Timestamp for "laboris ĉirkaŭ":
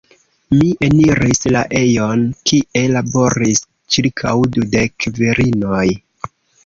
2.95-4.35